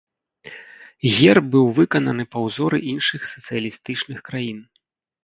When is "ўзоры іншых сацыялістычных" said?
2.45-4.19